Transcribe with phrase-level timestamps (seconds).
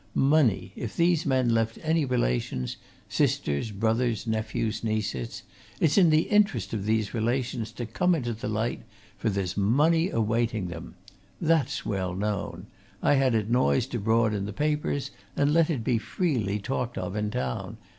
[0.15, 0.73] "Money!
[0.75, 5.43] If these men left any relations sisters, brothers, nephews, nieces
[5.79, 8.81] it's in the interest of these relations to come into the light,
[9.19, 10.95] for there's money awaiting them.
[11.39, 12.65] That's well known
[13.03, 17.15] I had it noised abroad in the papers, and let it be freely talked of
[17.15, 17.77] in town.